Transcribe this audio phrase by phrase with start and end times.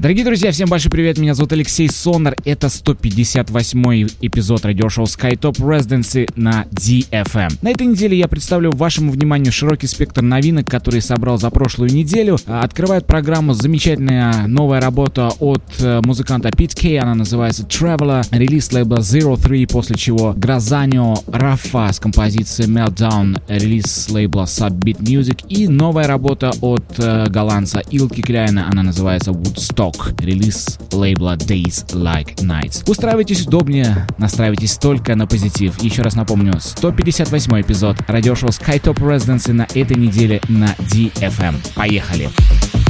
[0.00, 6.26] Дорогие друзья, всем большой привет, меня зовут Алексей Сонар, это 158-й эпизод радиошоу SkyTop Residency
[6.36, 7.58] на DFM.
[7.60, 12.38] На этой неделе я представлю вашему вниманию широкий спектр новинок, которые собрал за прошлую неделю.
[12.46, 18.72] А, открывает программу замечательная новая работа от э, музыканта Pete Kay, она называется Traveler, релиз
[18.72, 25.68] лейбла Zero Three, после чего Гразанио Рафа с композицией Meltdown, релиз лейбла Subbeat Music и
[25.68, 29.89] новая работа от э, голландца Илки Кляйна, она называется Woodstock.
[29.90, 32.88] Rock, релиз лейбла Days Like Nights.
[32.88, 35.80] Устраивайтесь удобнее, настраивайтесь только на позитив.
[35.82, 41.56] Еще раз напомню, 158 эпизод радиошоу SkyTop Residency на этой неделе на DFM.
[41.74, 42.28] Поехали!
[42.28, 42.89] Поехали!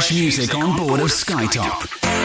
[0.00, 2.19] Fresh music on board of Skytop.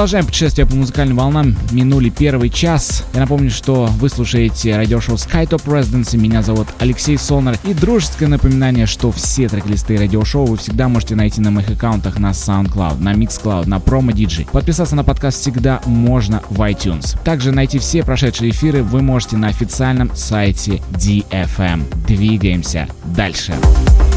[0.00, 1.54] Продолжаем путешествие по музыкальным волнам.
[1.72, 3.04] Минули первый час.
[3.12, 6.16] Я напомню, что вы слушаете радиошоу SkyTop Residency.
[6.16, 7.58] Меня зовут Алексей Сонар.
[7.64, 12.30] И дружеское напоминание, что все трек-листы радиошоу вы всегда можете найти на моих аккаунтах на
[12.30, 14.50] SoundCloud, на Mixcloud, на Promo DJ.
[14.50, 17.22] Подписаться на подкаст всегда можно в iTunes.
[17.22, 22.06] Также найти все прошедшие эфиры вы можете на официальном сайте DFM.
[22.06, 23.52] Двигаемся дальше.
[23.52, 24.09] Дальше.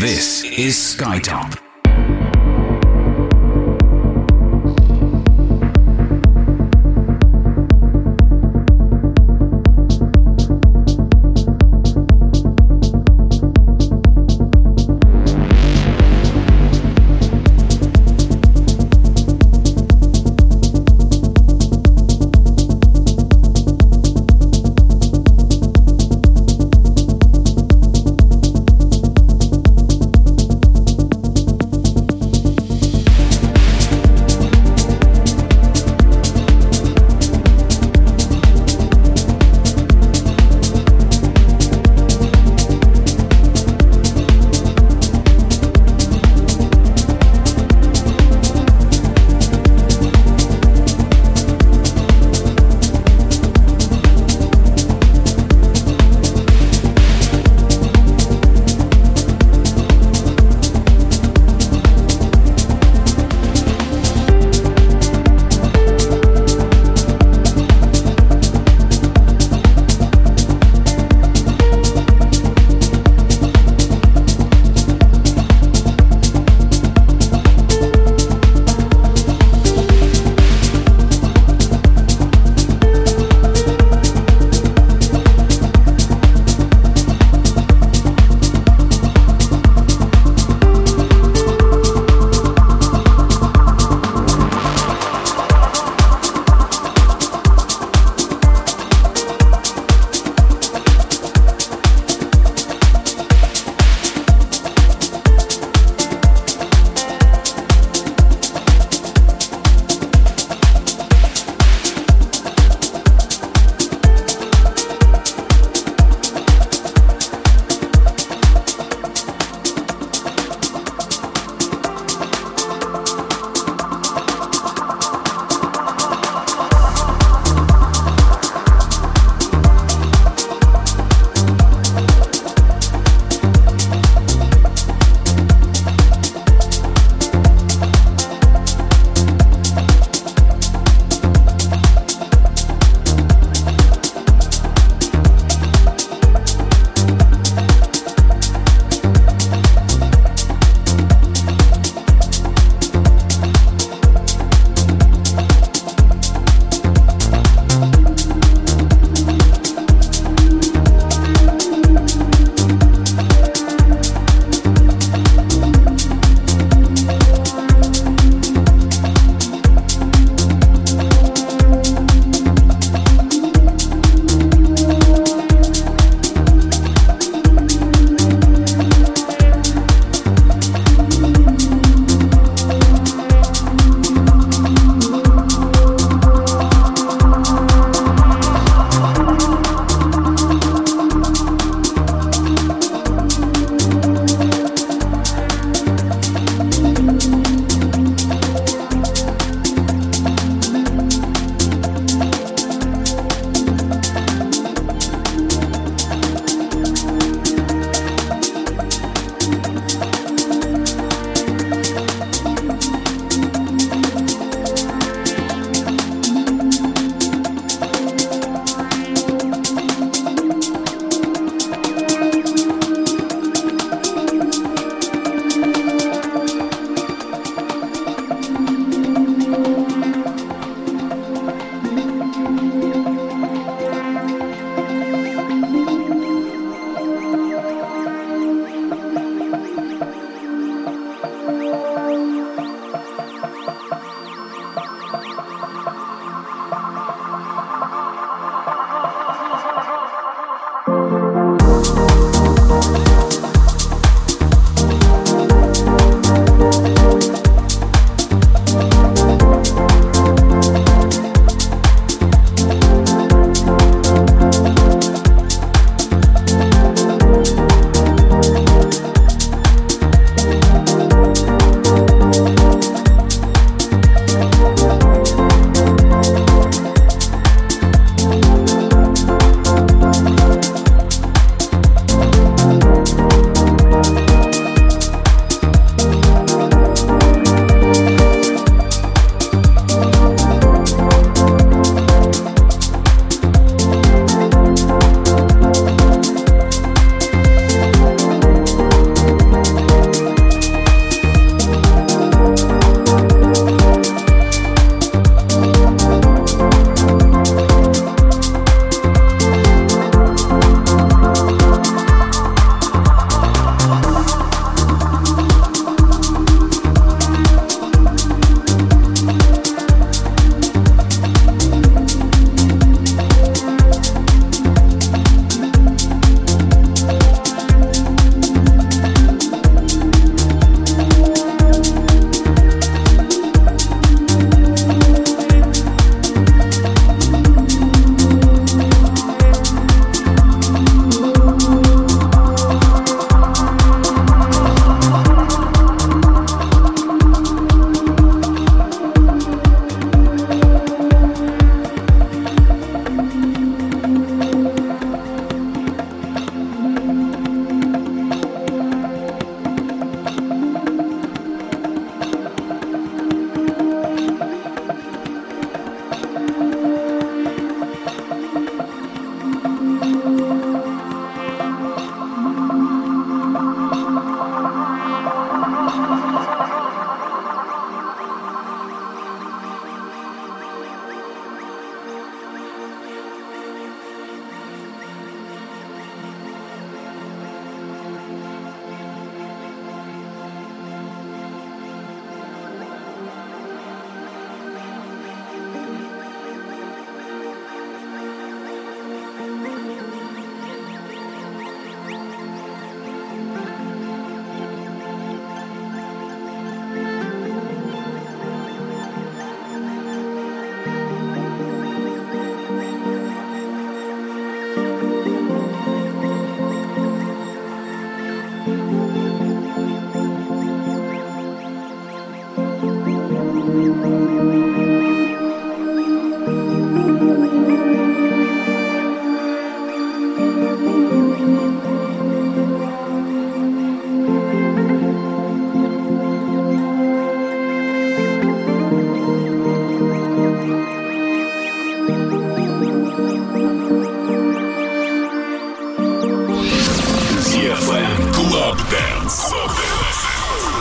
[0.00, 1.69] This is Skytop.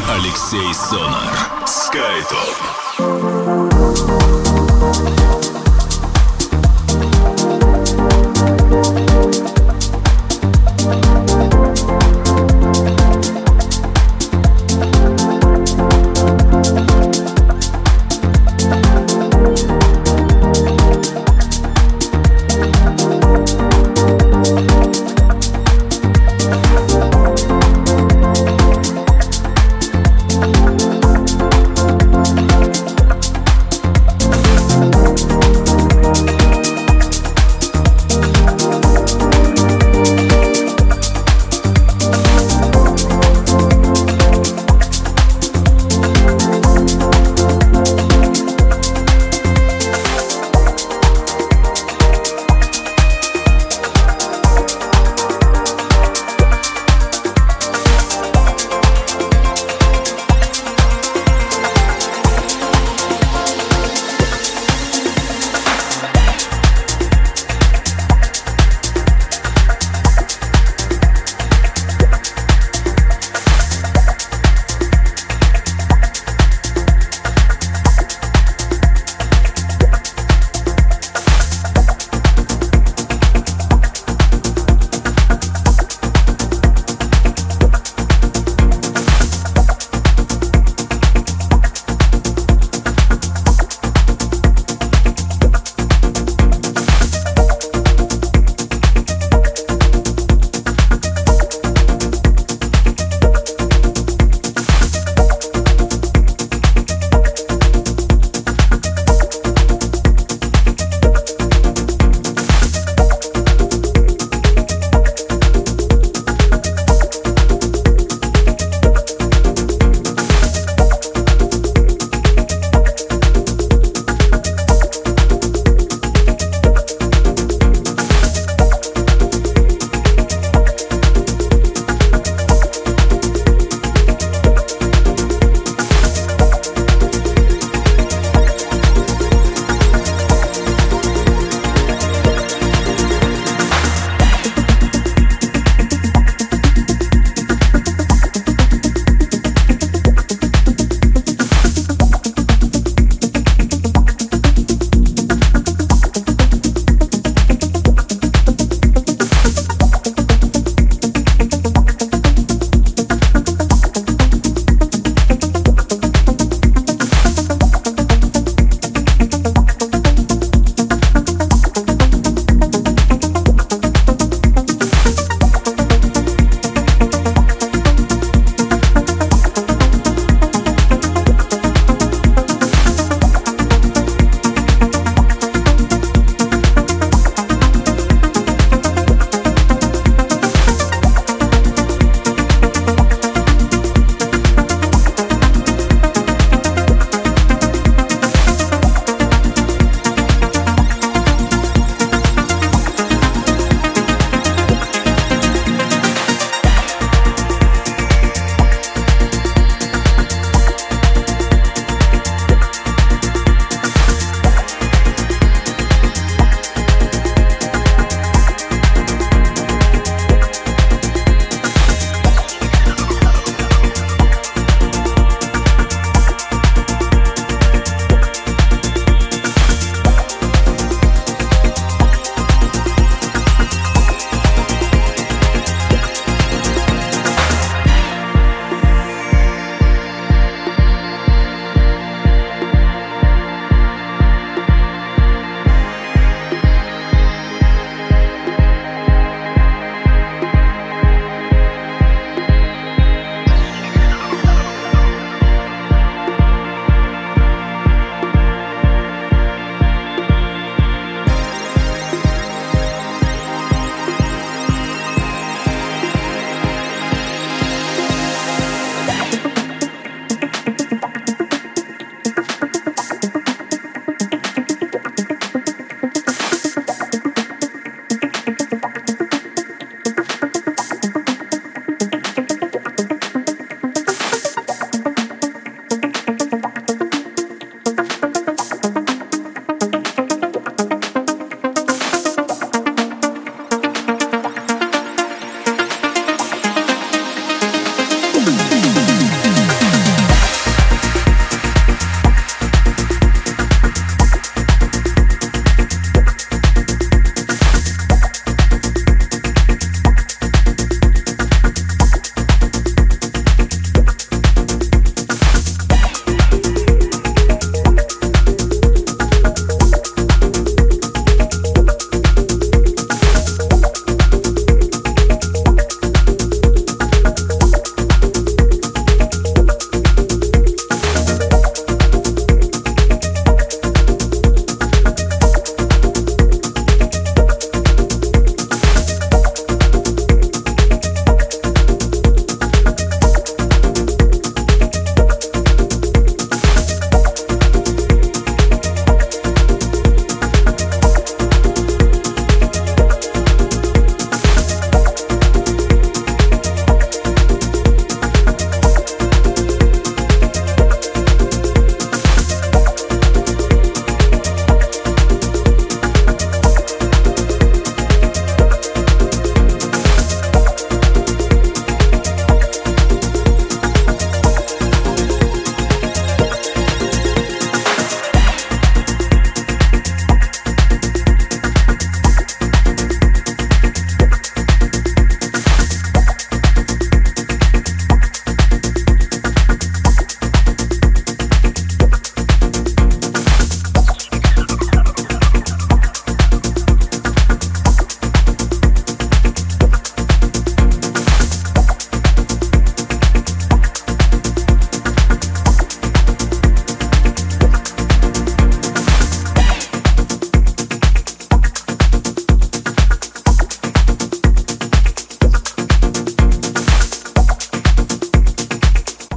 [0.07, 1.65] Алексей Сонар.
[1.65, 2.88] Скайтоп.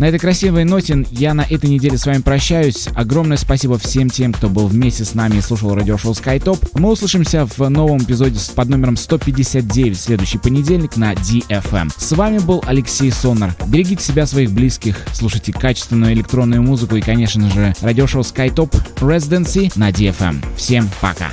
[0.02, 2.88] На этой красивой ноте я на этой неделе с вами прощаюсь.
[2.96, 6.70] Огромное спасибо всем тем, кто был вместе с нами и слушал радиошоу SkyTop.
[6.74, 11.92] Мы услышимся в новом эпизоде под номером 159 в следующий понедельник на DFM.
[11.96, 13.54] С вами был Алексей Сонар.
[13.68, 19.90] Берегите себя, своих близких, слушайте качественную электронную музыку и, конечно же, радиошоу SkyTop Residency на
[19.90, 20.44] DFM.
[20.56, 21.30] Всем пока!